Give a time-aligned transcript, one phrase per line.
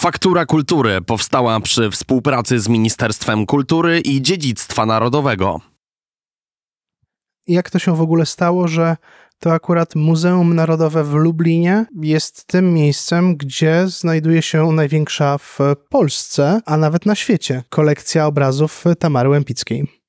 [0.00, 5.60] Faktura Kultury powstała przy współpracy z Ministerstwem Kultury i Dziedzictwa Narodowego.
[7.46, 8.96] Jak to się w ogóle stało, że
[9.38, 15.58] to akurat Muzeum Narodowe w Lublinie jest tym miejscem, gdzie znajduje się największa w
[15.88, 19.99] Polsce, a nawet na świecie kolekcja obrazów Tamary Łępickiej?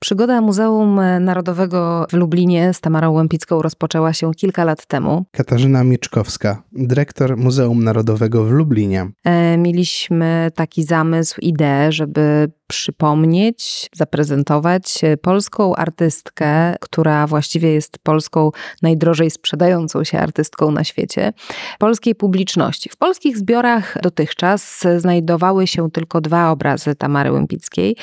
[0.00, 5.24] Przygoda Muzeum Narodowego w Lublinie z Tamarą Łępicką rozpoczęła się kilka lat temu.
[5.32, 9.10] Katarzyna Mieczkowska, dyrektor Muzeum Narodowego w Lublinie.
[9.24, 18.50] E, mieliśmy taki zamysł, ideę, żeby przypomnieć, zaprezentować polską artystkę, która właściwie jest polską
[18.82, 21.32] najdrożej sprzedającą się artystką na świecie,
[21.78, 22.88] polskiej publiczności.
[22.88, 27.96] W polskich zbiorach dotychczas znajdowały się tylko dwa obrazy Tamary Łępickiej.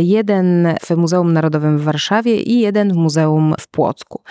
[0.00, 4.22] Jeden w Muzeum Narodowym w Warszawie i jeden w Muzeum w Płocku.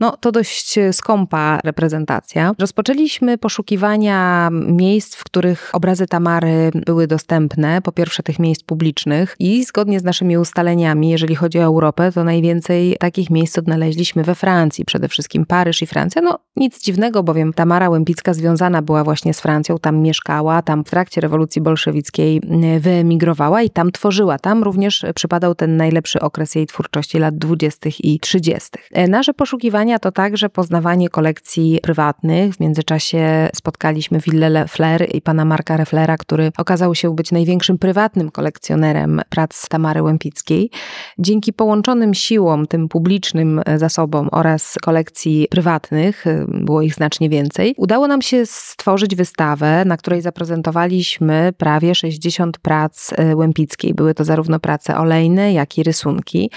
[0.00, 2.52] No to dość skąpa reprezentacja.
[2.58, 7.82] Rozpoczęliśmy poszukiwania miejsc, w których obrazy Tamary były dostępne.
[7.82, 12.24] Po pierwsze tych miejsc publicznych, i zgodnie z naszymi ustaleniami, jeżeli chodzi o Europę, to
[12.24, 16.22] najwięcej takich miejsc odnaleźliśmy we Francji, przede wszystkim Paryż i Francja.
[16.22, 20.90] No nic dziwnego, bowiem Tamara Łępicka związana była właśnie z Francją, tam mieszkała, tam w
[20.90, 24.38] trakcie rewolucji bolszewickiej mm, wyemigrowała i tam tworzyła.
[24.38, 27.90] Tam również przypadał ten najlepszy okres jej twórczości lat 20.
[27.98, 28.68] i 30.
[28.92, 32.54] E, nasze poszukiwania to także poznawanie kolekcji prywatnych.
[32.54, 38.30] W międzyczasie spotkaliśmy Willele Fler i pana Marka Reflera, który okazał się być największym prywatnym
[38.30, 40.70] kolekcjonerem prac Tamary Łępickiej.
[41.18, 47.74] Dzięki połączonym siłom, tym publicznym e, zasobom oraz kolekcji prywatnych, e, było ich znacznie więcej,
[47.76, 53.94] udało nam się stworzyć wystawę, na której zaprezentowaliśmy prawie 60 prac e, Łępickiej.
[53.94, 56.50] Były to zarówno prace olejne, jak i rysunki,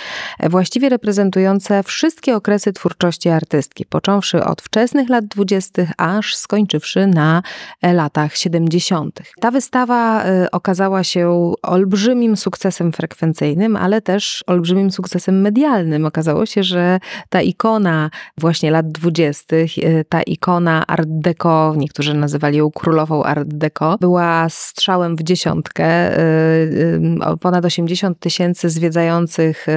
[0.49, 7.43] właściwie reprezentujące wszystkie okresy twórczości artystki, począwszy od wczesnych lat 20., aż skończywszy na
[7.81, 9.19] latach 70.
[9.39, 16.05] Ta wystawa okazała się olbrzymim sukcesem frekwencyjnym, ale też olbrzymim sukcesem medialnym.
[16.05, 22.57] Okazało się, że ta ikona właśnie lat dwudziestych, e, ta ikona Art Deco, niektórzy nazywali
[22.57, 25.85] ją królową Art Deco, była strzałem w dziesiątkę.
[25.85, 26.17] E,
[27.21, 29.67] e, ponad 80 tysięcy zwiedzających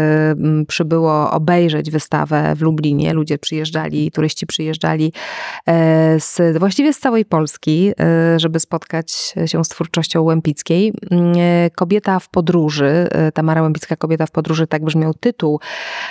[0.69, 3.15] przybyło obejrzeć wystawę w Lublinie.
[3.15, 5.13] Ludzie przyjeżdżali, turyści przyjeżdżali
[6.19, 7.93] z, właściwie z całej Polski,
[8.37, 10.93] żeby spotkać się z twórczością Łępickiej.
[11.75, 13.09] Kobieta w podróży podróży.
[13.11, 15.61] E, Tamara Łębicka, Kobieta w podróży, tak brzmiał tytuł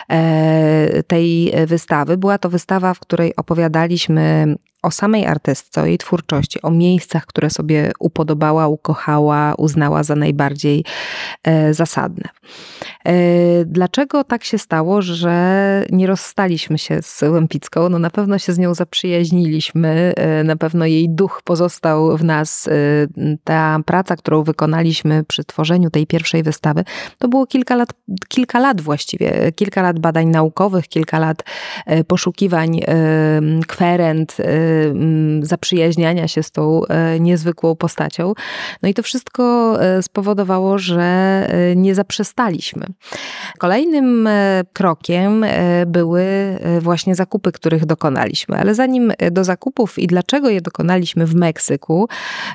[0.09, 2.17] e, tej wystawy.
[2.17, 4.55] Była to wystawa, w której opowiadaliśmy
[4.85, 10.85] o samej artystce, o jej twórczości, o miejscach, które sobie upodobała, ukochała, uznała za najbardziej
[11.44, 12.29] e, zasadne.
[13.06, 13.13] E,
[13.66, 17.90] dlaczego tak się stało, że nie rozstaliśmy się z Łępicką?
[17.90, 22.69] No na pewno się z nią zaprzyjaźniliśmy, e, na pewno jej duch pozostał w nas.
[23.44, 26.84] Ta praca, którą wykonaliśmy przy tworzeniu tej pierwszej wystawy,
[27.17, 27.90] to było kilka lat,
[28.28, 31.44] kilka lat właściwie, kilka lat badań naukowych, kilka lat
[32.07, 32.79] poszukiwań
[33.67, 34.75] kwerent, Mm,
[35.41, 38.34] zaprzyjaźniania się z tą e, niezwykłą postacią.
[38.84, 41.06] No i to wszystko e, spowodowało, że
[41.75, 42.85] nie zaprzestaliśmy.
[43.59, 44.30] Kolejnym
[44.74, 45.46] krokiem
[45.88, 46.25] były
[46.80, 48.58] właśnie zakupy, których dokonaliśmy.
[48.58, 52.08] Ale zanim do zakupów i dlaczego je dokonaliśmy w Meksyku,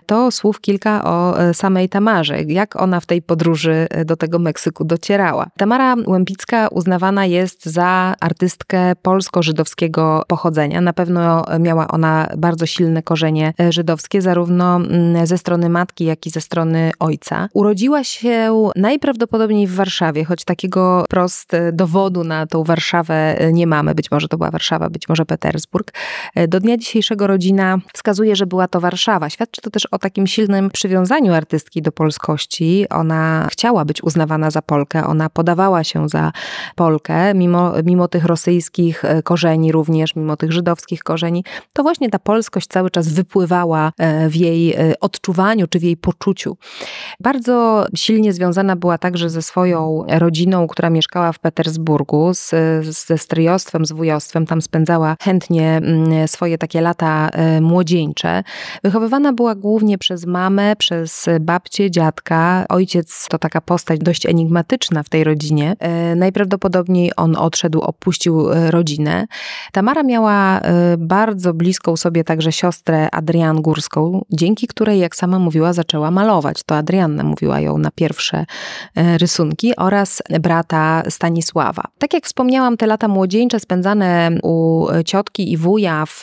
[0.07, 2.43] to słów kilka o samej Tamarze.
[2.43, 5.47] Jak ona w tej podróży do tego Meksyku docierała.
[5.57, 10.81] Tamara Łępicka uznawana jest za artystkę polsko-żydowskiego pochodzenia.
[10.81, 16.27] Na pewno miała ona bardzo silne korzenie e, żydowskie, zarówno mm, ze strony matki, jak
[16.27, 17.49] i ze strony ojca.
[17.55, 23.67] Urodziła się najprawdopodobniej w Warszawie, choć takiego prost e, dowodu na tą Warszawę e, nie
[23.67, 23.95] mamy.
[23.95, 25.93] Być może to była Warszawa, być może Petersburg.
[26.49, 29.31] Do dnia dzisiejszego rodzina wskazuje, że była to Warszawa.
[29.31, 32.87] Świadczy to też o takim silnym przywiązaniu artystki do polskości.
[32.91, 36.33] Ona chciała być uznawana za Polkę, ona podawała się za
[36.75, 41.45] Polkę, mimo, mimo tych rosyjskich korzeni również, mimo tych żydowskich korzeni.
[41.73, 45.83] To właśnie właśnie ta polskość cały czas wypływała e, w jej e, odczuwaniu czy w
[45.83, 46.57] jej poczuciu.
[47.21, 52.51] Bardzo silnie związana była także ze swoją rodziną, która mieszkała w Petersburgu, z,
[53.07, 54.47] ze stryjostwem, z wujostwem.
[54.47, 58.43] Tam spędzała chętnie mm, swoje takie lata e, młodzieńcze.
[58.85, 62.65] Wychowywana była głównie przez mamę, przez babcię, dziadka.
[62.69, 65.77] Ojciec to taka postać dość enigmatyczna w tej rodzinie.
[66.17, 69.27] Najprawdopodobniej on odszedł, opuścił rodzinę.
[69.73, 70.61] Tamara miała
[70.99, 76.63] bardzo blisko bliską sobie także siostrę Adrian Górską, dzięki której, jak sama mówiła, zaczęła malować.
[76.63, 78.45] To Adrianna mówiła ją na pierwsze
[78.95, 81.83] e, rysunki oraz brata Stanisława.
[81.99, 86.23] Tak jak wspomniałam, te lata młodzieńcze spędzane u ciotki i wuja w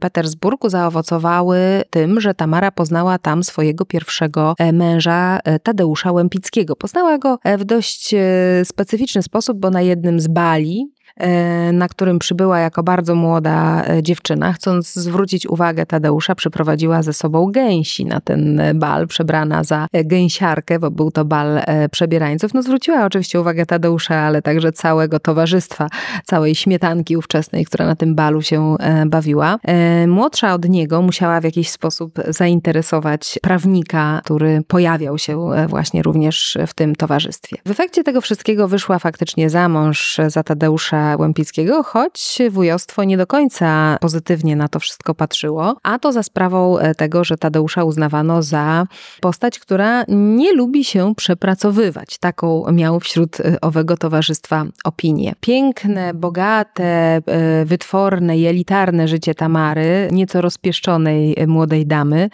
[0.00, 6.76] Petersburgu zaowocowały tym, że Tamara poznała tam swojego pierwszego e, męża Tadeusza Łępickiego.
[6.76, 8.14] Poznała go w dość
[8.64, 10.95] specyficzny sposób, bo na jednym z bali E,
[11.72, 17.50] na którym przybyła jako bardzo młoda e, dziewczyna, chcąc zwrócić uwagę Tadeusza, przyprowadziła ze sobą
[17.50, 21.60] gęsi na ten bal, przebrana za e, gęsiarkę, bo był to bal
[21.90, 22.54] przebierańców.
[22.54, 25.88] No zwróciła oczywiście uwagę Tadeusza, ale także całego towarzystwa,
[26.24, 28.76] całej śmietanki ówczesnej, która na tym balu się
[29.06, 29.58] bawiła.
[30.06, 36.74] Młodsza od niego musiała w jakiś sposób zainteresować prawnika, który pojawiał się właśnie również w
[36.74, 37.56] tym towarzystwie.
[37.66, 43.26] W efekcie tego wszystkiego wyszła faktycznie za mąż za Tadeusza Łępickiego, choć wujostwo nie do
[43.26, 48.42] końca pozytywnie na to wszystko patrzyło, a to za sprawą e, tego, że Tadeusza uznawano
[48.42, 48.86] za
[49.20, 52.18] postać, która nie lubi się przepracowywać.
[52.18, 55.34] Taką miał wśród e, owego towarzystwa opinię.
[55.40, 57.22] Piękne, bogate, e,
[57.64, 62.30] wytworne i elitarne życie Tamary, nieco rozpieszczonej młodej damy,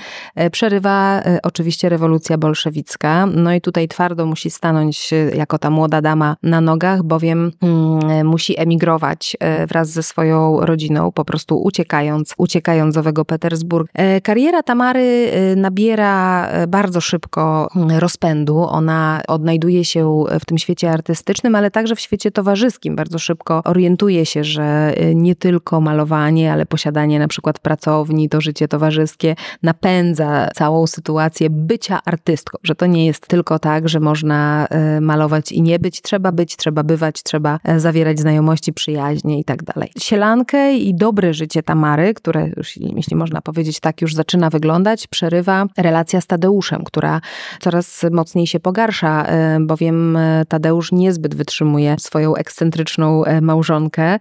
[0.53, 3.27] przerywa oczywiście rewolucja bolszewicka.
[3.27, 8.61] No i tutaj twardo musi stanąć jako ta młoda dama na nogach, bowiem mm, musi
[8.63, 13.91] emigrować e, wraz ze swoją rodziną, po prostu uciekając, uciekając z owego Petersburg.
[13.95, 18.59] E, kariera Tamary e, nabiera bardzo szybko mm, rozpędu.
[18.59, 22.97] Ona odnajduje się w tym świecie artystycznym, ale także w świecie towarzyskim.
[22.97, 28.69] Bardzo szybko orientuje się, że nie tylko malowanie, ale posiadanie na przykład pracowni, to życie
[28.69, 34.67] towarzyskie napędza całą sytuację bycia artystką, że to nie jest tylko tak, że można
[35.01, 39.63] malować i nie być, trzeba być, trzeba bywać, trzeba zawierać znajomości znajomości, przyjaźnie i tak
[39.63, 39.91] dalej.
[39.99, 45.67] Sielankę i dobre życie Tamary, które już, jeśli można powiedzieć tak, już zaczyna wyglądać, przerywa
[45.79, 47.21] relacja z Tadeuszem, która
[47.61, 54.19] coraz mocniej się pogarsza, e, bowiem e, Tadeusz niezbyt wytrzymuje swoją ekscentryczną e, małżonkę,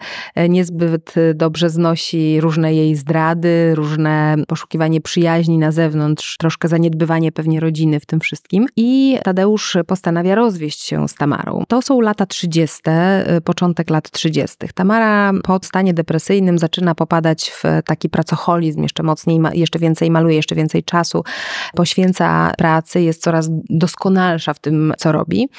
[0.49, 7.99] niezbyt dobrze znosi różne jej zdrady, różne poszukiwanie przyjaźni na zewnątrz, troszkę zaniedbywanie pewnie rodziny
[7.99, 8.65] w tym wszystkim.
[8.75, 11.63] I Tadeusz postanawia rozwieść się z Tamarą.
[11.67, 12.81] To są lata 30.,
[13.43, 14.57] początek lat 30.
[14.75, 20.56] Tamara po stanie depresyjnym zaczyna popadać w taki pracoholizm, jeszcze mocniej, jeszcze więcej maluje, jeszcze
[20.56, 21.23] więcej czasu
[21.75, 25.50] poświęca pracy, jest coraz doskonalsza w tym, co robi.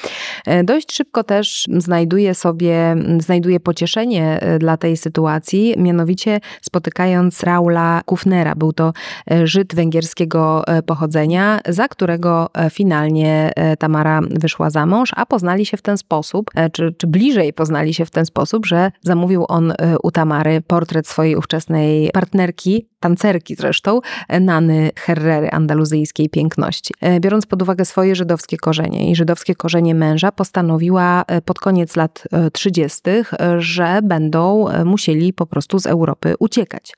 [0.46, 8.02] E, dość szybko też znajduje sobie, znajduje pocieszenie e, dla tej sytuacji, mianowicie spotykając Raula
[8.06, 8.54] Kufnera.
[8.54, 8.92] Był to
[9.30, 15.82] e, Żyd węgierskiego pochodzenia, za którego finalnie Tamara wyszła za mąż, a poznali się w
[15.82, 19.74] ten sposób, czy, czy bliżej poznali się w ten sposób, sposób, że zamówił on y,
[20.02, 24.00] u Tamary portret swojej ówczesnej partnerki, tancerki zresztą,
[24.40, 26.94] Nany Herrery, andaluzyjskiej piękności.
[27.00, 31.96] E, biorąc pod uwagę swoje żydowskie korzenie i żydowskie korzenie męża, postanowiła e, pod koniec
[31.96, 33.24] lat 30., e,
[33.58, 36.94] że będą musieli po prostu z Europy uciekać.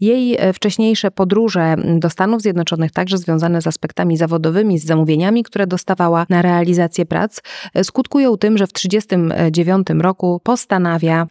[0.00, 6.26] Jej wcześniejsze podróże do Stanów Zjednoczonych, także związane z aspektami zawodowymi, z zamówieniami, które dostawała
[6.28, 7.40] na realizację prac,
[7.82, 10.40] skutkują tym, że w 1939 roku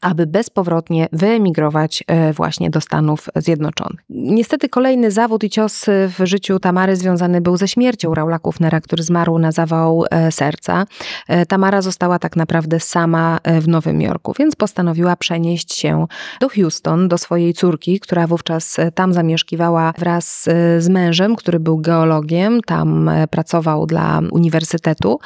[0.02, 2.04] aby bezpowrotnie wyemigrować
[2.34, 4.00] właśnie do Stanów Zjednoczonych.
[4.10, 9.04] Niestety kolejny zawód i cios w życiu Tamary związany był ze śmiercią Raula Kufnera, który
[9.04, 10.86] zmarł na zawał e, serca.
[11.28, 16.06] E, Tamara została tak naprawdę sama e, w Nowym Jorku, więc postanowiła przenieść się
[16.40, 20.44] do Houston, do swojej córki, która wówczas tam zamieszkiwała wraz
[20.80, 25.20] z mężem, który był geologiem, tam pracował dla uniwersytetu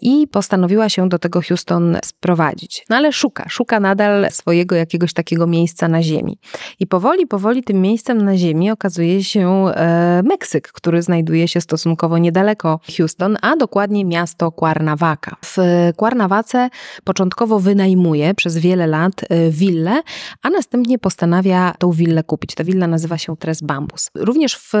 [0.00, 2.84] i postanowiła się do tego Houston sprowadzić.
[2.90, 6.38] No ale szuka, szuka nadal swojego jakiegoś takiego miejsca na ziemi.
[6.80, 12.18] I powoli, powoli tym miejscem na ziemi okazuje się e, Meksyk, który znajduje się stosunkowo
[12.18, 15.36] niedaleko Houston, a dokładnie miasto Cuernavaca.
[15.44, 15.56] W
[15.96, 16.70] Cuernavace
[17.04, 20.02] początkowo wynajmuje przez wiele lat e, willę,
[20.42, 22.54] a następnie postanawia tą willę kupić.
[22.54, 24.10] Ta willa nazywa się Tres Bambus.
[24.14, 24.72] Również w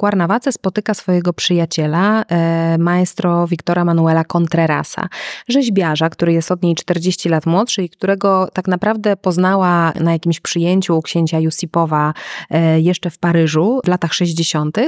[0.00, 5.08] Cuernavace spotyka swojego przyjaciela, e, maestro Wiktora Manuela Contrerasa,
[5.48, 11.02] rzeźbiarza, który jest od niej 40 lat młodszy którego tak naprawdę poznała na jakimś przyjęciu
[11.02, 12.14] księcia Jusipowa
[12.50, 14.78] E, jeszcze w Paryżu w latach 60.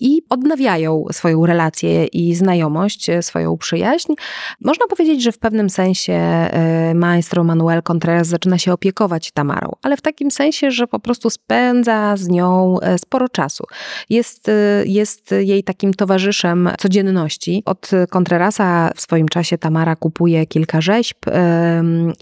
[0.00, 4.12] i odnawiają swoją relację i znajomość, e, swoją przyjaźń.
[4.60, 9.96] Można powiedzieć, że w pewnym sensie e, maestro Manuel Contreras zaczyna się opiekować Tamarą, ale
[9.96, 13.64] w takim sensie, że po prostu spędza z nią sporo czasu.
[14.10, 14.50] Jest,
[14.84, 17.62] jest jej takim towarzyszem codzienności.
[17.66, 21.16] Od Contrerasa w swoim czasie Tamara kupuje kilka rzeźb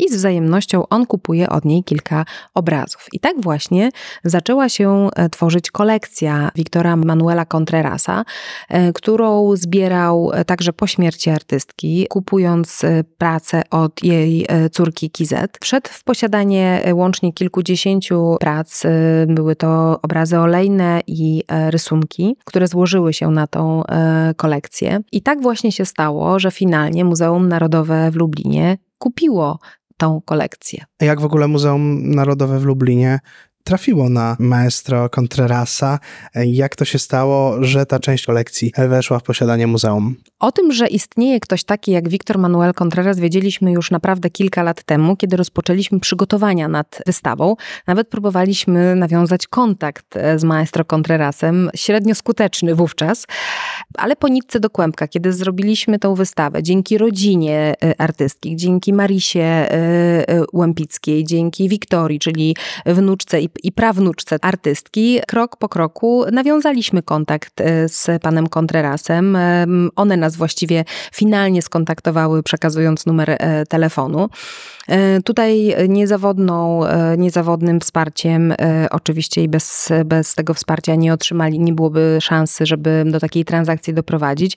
[0.03, 3.07] i z wzajemnością on kupuje od niej kilka obrazów.
[3.13, 3.91] I tak właśnie
[4.25, 8.25] zaczęła się e, tworzyć kolekcja Wiktora Manuela Contrerasa,
[8.69, 12.83] e, którą zbierał e, także po śmierci artystki, kupując
[13.19, 15.59] pracę od jej córki Kizet.
[15.61, 18.83] Wszedł w posiadanie łącznie kilkudziesięciu prac.
[19.27, 23.83] Były to obrazy olejne i rysunki, które złożyły się na tą
[24.37, 25.01] kolekcję.
[25.13, 29.59] I tak właśnie się stało, że finalnie Muzeum Narodowe w Lublinie kupiło
[30.03, 30.85] tą kolekcję.
[31.01, 33.19] Jak w ogóle Muzeum Narodowe w Lublinie
[33.65, 35.99] trafiło na maestro Contrerasa.
[36.35, 40.17] Jak to się stało, że ta część kolekcji weszła w posiadanie muzeum?
[40.43, 44.83] O tym, że istnieje ktoś taki jak Victor Manuel Contreras, wiedzieliśmy już naprawdę kilka lat
[44.83, 47.57] temu, kiedy rozpoczęliśmy przygotowania nad wystawą.
[47.87, 53.27] Nawet próbowaliśmy nawiązać kontakt e, z maestro Contrerasem, średnio skuteczny wówczas,
[53.95, 59.41] ale po nitce do kłębka, kiedy zrobiliśmy tą wystawę, dzięki rodzinie e, artystki, dzięki Marisie
[59.41, 62.57] e, Łępickiej, dzięki Wiktorii, czyli
[62.87, 69.39] wnuczce i prawnuczce artystki, krok po kroku nawiązaliśmy kontakt z panem Contrerasem.
[69.97, 74.29] One nas właściwie finalnie skontaktowały, przekazując numer e, telefonu.
[74.89, 76.81] E, tutaj niezawodną,
[77.19, 78.55] niezawodnym wsparciem,
[78.91, 83.95] oczywiście i bez, bez tego wsparcia nie otrzymali, nie byłoby szansy, żeby do takiej transakcji
[83.95, 84.57] doprowadzić,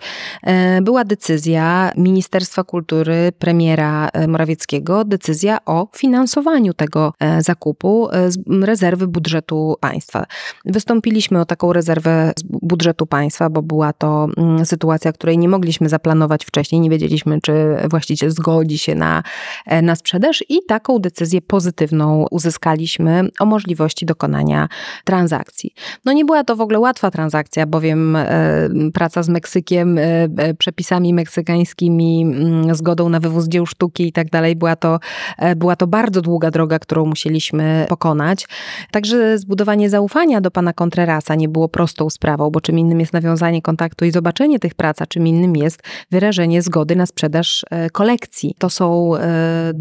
[0.82, 10.26] była decyzja Ministerstwa Kultury, premiera Morawieckiego, decyzja o finansowaniu tego zakupu z rezerwy budżetu państwa.
[10.66, 15.90] Wystąpiliśmy o taką rezerwę z budżetu państwa, bo była to mm, sytuacja, której nie mogliśmy
[15.90, 17.54] zaplanować wcześniej, nie wiedzieliśmy, czy
[17.90, 19.24] właściciel zgodzi się na,
[19.66, 20.15] e, na sprzedaż
[20.50, 24.68] i taką decyzję pozytywną uzyskaliśmy o możliwości dokonania
[25.04, 25.74] transakcji.
[26.06, 31.14] No nie była to w ogóle łatwa transakcja, bowiem e, praca z Meksykiem, e, przepisami
[31.14, 35.00] meksykańskimi, mm, zgodą na wywóz dzieł sztuki i tak dalej, była to,
[35.56, 38.48] była to bardzo długa droga, którą musieliśmy pokonać.
[38.92, 43.62] Także zbudowanie zaufania do pana Contrerasa nie było prostą sprawą, bo czym innym jest nawiązanie
[43.62, 48.56] kontaktu i zobaczenie tych prac, a czym innym jest wyrażenie zgody na sprzedaż e, kolekcji.
[48.60, 49.72] To są e,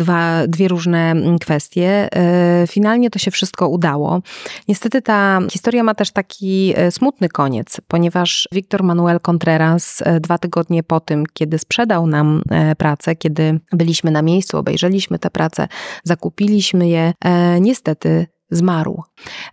[0.49, 2.09] dwie różne mm, kwestie.
[2.17, 4.23] E, finalnie to się wszystko udało.
[4.69, 11.01] Niestety ta historia ma też taki smutny koniec, ponieważ Victor Manuel Contreras dwa tygodnie po
[11.01, 12.43] tym, kiedy sprzedał nam
[12.79, 15.69] pracę, kiedy byliśmy na miejscu, obejrzeliśmy te prace,
[16.05, 17.13] zakupiliśmy je,
[17.61, 18.27] niestety
[18.57, 19.03] zmarł.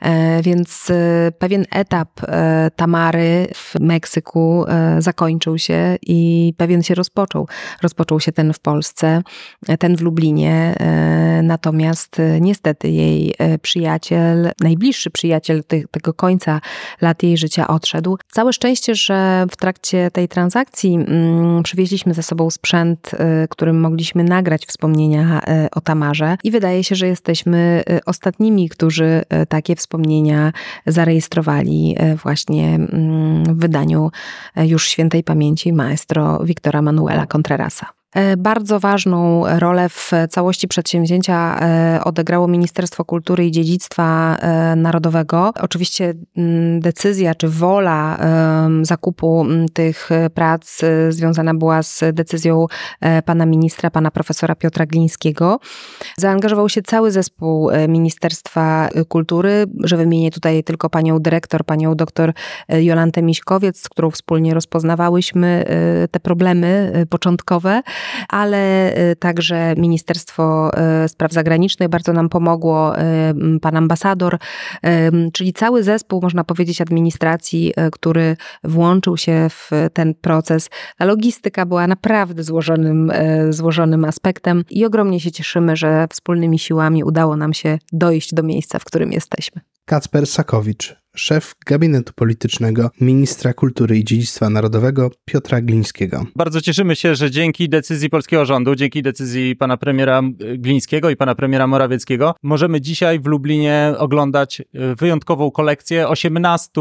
[0.02, 4.66] E, więc e, pewien etap e, Tamary w Meksyku
[5.00, 7.48] zakończył się i pewien się rozpoczął.
[7.82, 9.22] Rozpoczął się ten w Polsce,
[9.80, 10.76] ten w Lublinie,
[11.44, 16.62] natomiast niestety jej przyjaciel, najbliższy przyjaciel tego końca
[17.02, 18.18] lat jej życia odszedł.
[18.32, 23.12] Całe szczęście, że w trakcie tej transakcji mm, przywieźliśmy ze sobą sprzęt,
[23.50, 25.42] którym mogliśmy nagrać wspomnienia
[25.72, 28.91] o Tamarze i wydaje się, że jesteśmy ostatnimi, którzy
[29.50, 30.52] takie wspomnienia
[30.86, 34.12] zarejestrowali e, właśnie mm, w wydaniu
[34.56, 38.01] e, już świętej pamięci maestro Wiktora Manuela Contrerasa.
[38.16, 45.54] E, bardzo ważną rolę w całości przedsięwzięcia e, odegrało Ministerstwo Kultury i Dziedzictwa e, Narodowego.
[45.62, 48.18] Oczywiście mm, decyzja czy wola
[48.82, 52.66] zakupu mm, tych prac związana była z decyzją
[53.26, 55.60] pana ministra, pana profesora Piotra Glińskiego.
[56.18, 62.34] Zaangażował się cały zespół Ministerstwa Kultury, że wymienię tutaj tylko panią dyrektor, panią doktor
[62.70, 65.66] Jolantę Miśkowiec, z którą wspólnie rozpoznawałyśmy
[66.12, 67.82] te problemy początkowe
[68.30, 70.72] ale y, także Ministerstwo
[71.06, 74.38] y, Spraw Zagranicznych bardzo nam pomogło, y, pan ambasador,
[75.34, 80.70] czyli cały zespół, można powiedzieć, administracji, który włączył się w ten proces.
[80.98, 83.12] Ta logistyka była naprawdę złożonym,
[83.50, 88.80] złożonym aspektem i ogromnie się cieszymy, że wspólnymi siłami udało nam się dojść do miejsca,
[88.80, 89.62] w którym jesteśmy.
[89.86, 96.26] Kacper Sakowicz, szef gabinetu politycznego ministra kultury i dziedzictwa narodowego Piotra Glińskiego.
[96.36, 100.22] Bardzo cieszymy się, że dzięki decyzji polskiego rządu, dzięki decyzji pana premiera
[100.58, 106.72] Glińskiego i pana premiera Morawieckiego, możemy dzisiaj w Lublinie oglądać e, wyjątkową kolekcję 18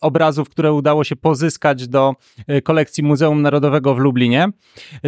[0.00, 2.14] obrazów, które udało się pozyskać do
[2.46, 4.48] e, kolekcji Muzeum Narodowego w Lublinie.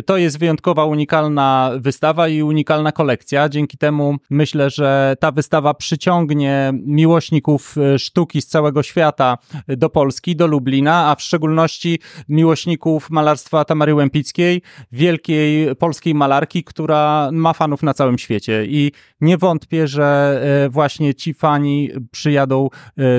[0.06, 3.48] To jest wyjątkowa, unikalna wystawa i unikalna kolekcja.
[3.48, 9.38] Dzięki temu myślę, że ta wystawa przyciągnie miłośników miłośników sztuki z całego świata
[9.68, 11.98] do Polski, do Lublina, a w szczególności
[12.28, 14.62] miłośników malarstwa Tamary Łępickiej,
[14.92, 18.64] wielkiej polskiej malarki, która ma fanów na całym świecie.
[18.66, 22.68] I nie wątpię, że właśnie ci fani przyjadą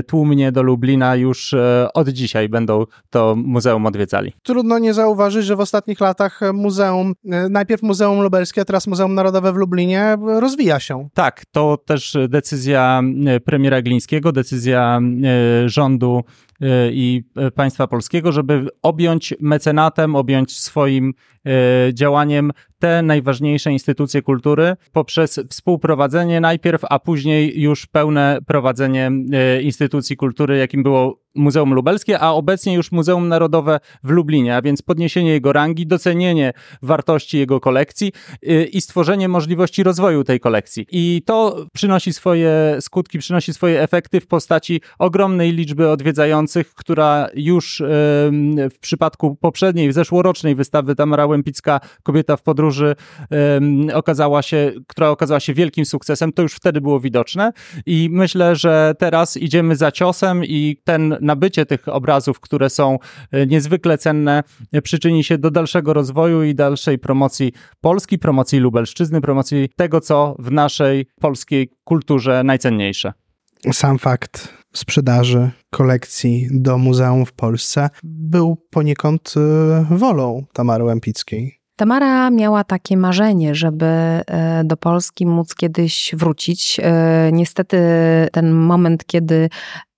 [0.08, 1.56] tłumnie do Lublina już
[1.94, 4.34] od dzisiaj, będą to muzeum odwiedzali.
[4.44, 7.14] Trudno nie zauważyć, że w ostatnich latach muzeum,
[7.50, 11.10] najpierw Muzeum Lubelskie, a teraz Muzeum Narodowe w Lublinie rozwija się.
[11.14, 13.02] Tak, to też decyzja
[13.46, 15.00] premiera Glińskiego, decyzja
[15.66, 16.24] rządu
[16.92, 17.24] i
[17.56, 21.14] państwa polskiego, żeby objąć mecenatem, objąć swoim
[21.94, 29.12] działaniem te najważniejsze instytucje kultury poprzez współprowadzenie najpierw, a później już pełne prowadzenie
[29.62, 34.82] instytucji kultury, jakim było Muzeum Lubelskie, a obecnie już Muzeum Narodowe w Lublinie, a więc
[34.82, 38.12] podniesienie jego rangi, docenienie wartości jego kolekcji
[38.72, 40.86] i stworzenie możliwości rozwoju tej kolekcji.
[40.92, 46.43] I to przynosi swoje skutki, przynosi swoje efekty w postaci ogromnej liczby odwiedzających,
[46.76, 47.84] która już
[48.72, 52.96] w przypadku poprzedniej, zeszłorocznej wystawy Tamara Łępicka, Kobieta w podróży,
[53.94, 57.52] okazała się, która okazała się wielkim sukcesem, to już wtedy było widoczne
[57.86, 63.00] i myślę, że teraz idziemy za ciosem i ten nabycie tych obrazów, które są
[63.32, 69.22] e, niezwykle cenne, e, przyczyni się do dalszego rozwoju i dalszej promocji Polski, promocji Lubelszczyzny,
[69.22, 73.14] promocji tego, co w naszej polskiej kulturze najcenniejsze.
[73.72, 81.60] Sam fakt sprzedaży kolekcji do muzeum w Polsce był poniekąd e, wolą Tamary Łępickiej.
[81.76, 83.86] Tamara miała takie marzenie, żeby
[84.64, 86.80] do Polski móc kiedyś wrócić.
[87.32, 87.78] Niestety
[88.32, 89.50] ten moment, kiedy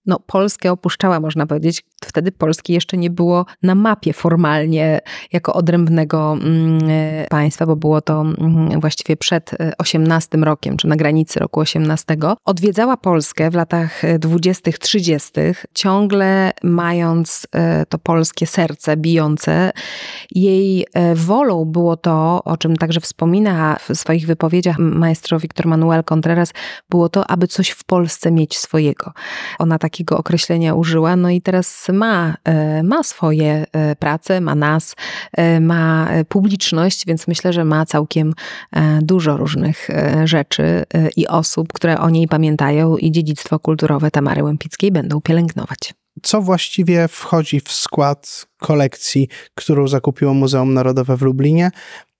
[0.05, 1.83] no, Polskę opuszczała, można powiedzieć.
[2.05, 4.99] Wtedy Polski jeszcze nie było na mapie formalnie
[5.31, 10.87] jako odrębnego mm, e, państwa, bo było to mm, właściwie przed 18 e, rokiem, czy
[10.87, 12.17] na granicy roku 18.
[12.45, 15.31] Odwiedzała Polskę w latach 20., 30.,
[15.73, 19.71] ciągle mając e, to polskie serce bijące.
[20.31, 20.85] Jej
[21.15, 26.53] wolą było to, o czym także wspomina w swoich wypowiedziach maestro Victor Manuel Contreras,
[26.89, 29.11] było to, aby coś w Polsce mieć swojego.
[29.59, 31.15] Ona tak takiego określenia użyła.
[31.15, 34.95] No i teraz ma, e, ma swoje e, prace, ma nas,
[35.33, 38.33] e, ma publiczność, więc myślę, że ma całkiem
[39.01, 39.89] dużo różnych
[40.23, 40.83] rzeczy
[41.15, 45.93] i osób, które o niej pamiętają i dziedzictwo kulturowe Tamary Łępickiej będą pielęgnować.
[46.23, 51.71] Co właściwie wchodzi w skład kolekcji, którą zakupiło Muzeum Narodowe w Lublinie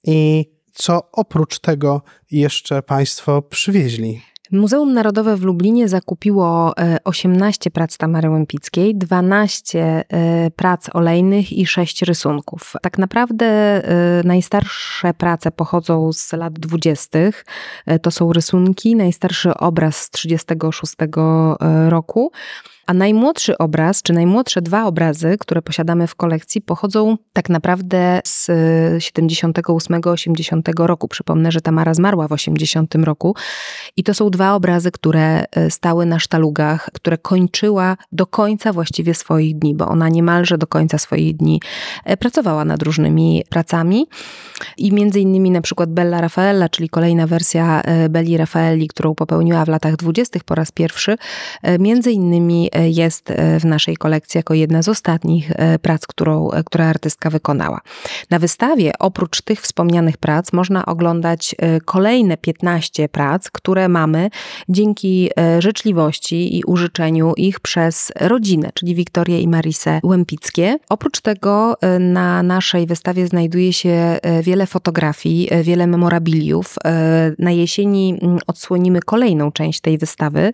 [0.04, 2.02] i co oprócz tego
[2.32, 4.22] jeszcze Państwo przywieźli?
[4.52, 6.74] Muzeum Narodowe w Lublinie zakupiło
[7.04, 12.74] 18 e, prac Tamary Łępickiej, 12 e, prac olejnych i 6 rysunków.
[12.82, 13.82] Tak naprawdę e,
[14.24, 17.20] najstarsze prace pochodzą z lat 20.
[18.02, 20.94] To są rysunki, najstarszy obraz z 36
[21.90, 22.32] roku.
[22.88, 28.48] A najmłodszy obraz, czy najmłodsze dwa obrazy, które posiadamy w kolekcji, pochodzą tak naprawdę z
[28.98, 31.08] 78-80 roku.
[31.08, 33.36] Przypomnę, że Tamara zmarła w 80 roku.
[33.98, 39.14] I to są dwa obrazy, które e, stały na sztalugach, które kończyła do końca właściwie
[39.14, 41.62] swoich dni, bo ona niemalże do końca swoich dni
[42.04, 44.08] e, pracowała nad różnymi pracami.
[44.78, 49.66] I między innymi na przykład Bella Raffaella, czyli kolejna wersja e, Belli Raffaelli, którą popełniła
[49.66, 50.40] w latach 20.
[50.46, 51.16] po raz pierwszy,
[51.80, 56.84] między innymi jest e, w naszej kolekcji jako jedna z ostatnich e, prac, którą, e,
[56.84, 57.82] artystka wykonała.
[58.30, 64.30] Na wystawie oprócz tych wspomnianych prac można oglądać kolejne 15 prac, które mamy
[64.70, 70.78] dzięki życzliwości i użyczeniu ich przez rodzinę, czyli Wiktorię i Marisę Łępickie.
[70.90, 76.76] Oprócz tego na naszej wystawie znajduje się wiele fotografii, wiele memorabiliów.
[77.40, 80.52] Na jesieni odsłonimy kolejną część tej wystawy.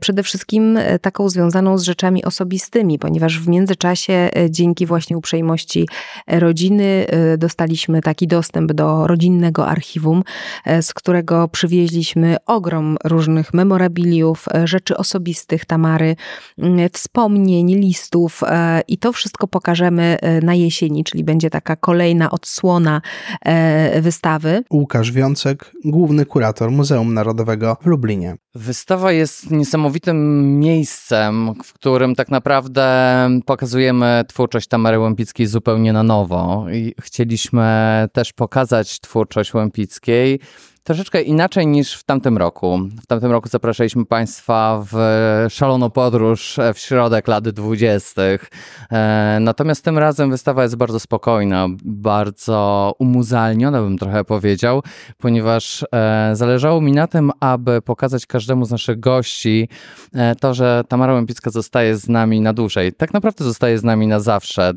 [0.00, 5.88] Przede wszystkim taką związaną związaną z rzeczami osobistymi, ponieważ w międzyczasie e, dzięki właśnie uprzejmości
[6.26, 10.22] rodziny e, dostaliśmy taki dostęp do rodzinnego archiwum,
[10.64, 16.16] e, z którego przywieźliśmy ogrom różnych memorabiliów, rzeczy osobistych Tamary,
[16.92, 18.40] wspomnień, listów
[18.88, 23.00] i to wszystko pokażemy na jesieni, czyli będzie taka kolejna odsłona
[24.00, 24.62] wystawy.
[24.72, 28.36] Łukasz Wiącek, główny kurator Muzeum Narodowego w Lublinie.
[28.54, 36.66] Wystawa jest niesamowitym miejscem, w którym tak naprawdę pokazujemy twórczość Tamary Łępickiej zupełnie na nowo.
[36.72, 40.40] I chcieliśmy też pokazać twórczość Łępickiej
[40.84, 42.78] Troszeczkę inaczej niż w tamtym roku.
[43.02, 44.96] W tamtym roku zapraszaliśmy Państwa w
[45.48, 48.50] szaloną podróż w środek lat dwudziestych.
[48.92, 54.82] E, natomiast tym razem wystawa jest bardzo spokojna, bardzo umuzalniona, bym trochę powiedział,
[55.18, 59.68] ponieważ e, zależało mi na tym, aby pokazać każdemu z naszych gości
[60.14, 62.92] e, to, że Tamara Łępicka zostaje z nami na dłużej.
[62.92, 64.72] Tak naprawdę zostaje z nami na zawsze.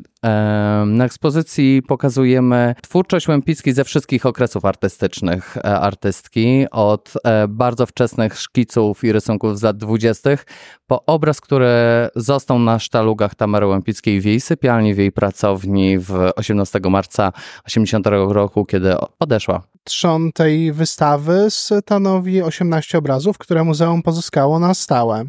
[0.86, 7.12] Na ekspozycji pokazujemy twórczość Łępickiej ze wszystkich okresów artystycznych artystki, od
[7.48, 10.46] bardzo wczesnych szkiców i rysunków z lat dwudziestych
[10.86, 11.68] po obraz, który
[12.16, 17.32] został na sztalugach Tamary Łępickiej w jej sypialni, w jej pracowni w 18 marca
[17.66, 19.62] 80 roku, kiedy odeszła.
[19.84, 25.24] Trzon tej wystawy stanowi 18 obrazów, które muzeum pozyskało na stałe.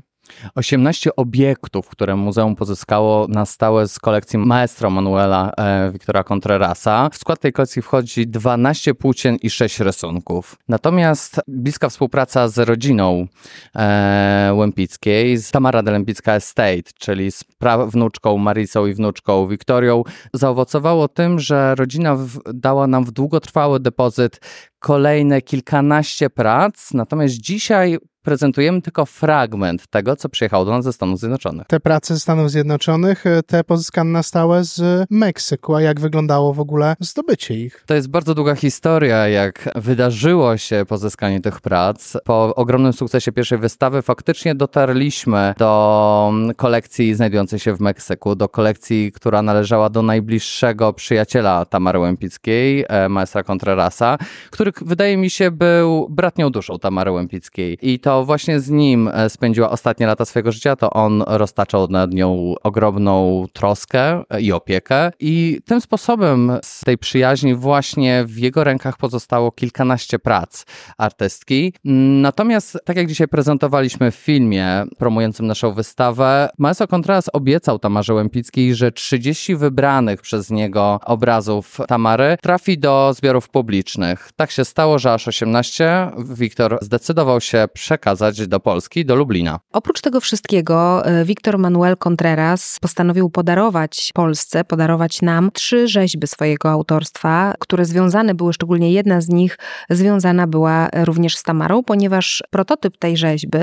[0.55, 7.09] 18 obiektów, które muzeum pozyskało na stałe z kolekcji maestro Manuela e, Wiktora Contrerasa.
[7.09, 10.55] W skład tej kolekcji wchodzi 12 płócien i 6 rysunków.
[10.67, 13.27] Natomiast bliska współpraca z rodziną
[13.75, 21.07] e, Łępickiej, z Tamara de Lempicka Estate, czyli z prawnuczką Marisą i wnuczką Wiktorią, zaowocowało
[21.07, 24.39] tym, że rodzina w, dała nam w długotrwały depozyt
[24.79, 31.19] kolejne kilkanaście prac, natomiast dzisiaj prezentujemy tylko fragment tego, co przyjechało do nas ze Stanów
[31.19, 31.67] Zjednoczonych.
[31.67, 36.53] Te prace ze Stanów Zjednoczonych, e, te pozyskane na stałe z Meksyku, a jak wyglądało
[36.53, 37.83] w ogóle zdobycie ich?
[37.85, 42.17] To jest bardzo długa historia, jak wydarzyło się pozyskanie tych prac.
[42.23, 49.11] Po ogromnym sukcesie pierwszej wystawy faktycznie dotarliśmy do kolekcji znajdującej się w Meksyku, do kolekcji,
[49.11, 54.17] która należała do najbliższego przyjaciela Tamary Łępickiej, e, maestra Contrerasa,
[54.51, 57.77] który wydaje mi się był bratnią duszą Tamary Łępickiej.
[57.81, 62.13] I to właśnie z nim e, spędziła ostatnie lata swojego życia, to on roztaczał nad
[62.13, 65.12] nią ogromną troskę i opiekę.
[65.19, 70.65] I tym sposobem z tej przyjaźni właśnie w jego rękach pozostało kilkanaście prac
[70.97, 71.73] artystki.
[72.21, 78.75] Natomiast, tak jak dzisiaj prezentowaliśmy w filmie promującym naszą wystawę, Maestro Contreras obiecał Tamarze Łępickiej,
[78.75, 84.30] że 30 wybranych przez niego obrazów Tamary trafi do zbiorów publicznych.
[84.36, 89.59] Tak się stało, że aż 18 Wiktor zdecydował się przekazać przekazać do Polski, do Lublina.
[89.73, 96.69] Oprócz tego wszystkiego, e, Wiktor Manuel Contreras postanowił podarować Polsce, podarować nam trzy rzeźby swojego
[96.71, 99.57] autorstwa, które związane były, szczególnie jedna z nich
[99.89, 103.57] związana była również z Tamarą, ponieważ prototyp tej rzeźby,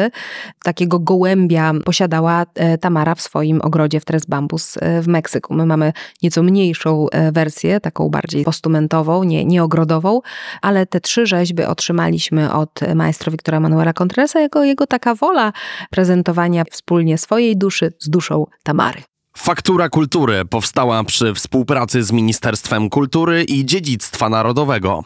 [0.64, 5.54] takiego gołębia, posiadała e, Tamara w swoim ogrodzie w Tres Bambus e, w Meksyku.
[5.54, 10.20] My mamy nieco mniejszą wersję, taką bardziej postumentową, nie, ogrodową,
[10.62, 13.92] ale te trzy rzeźby otrzymaliśmy od maestro Wiktora Manuela
[14.40, 15.52] Jako jego taka wola
[15.90, 19.02] prezentowania wspólnie swojej duszy z duszą Tamary.
[19.36, 25.04] Faktura Kultury powstała przy współpracy z Ministerstwem Kultury i Dziedzictwa Narodowego.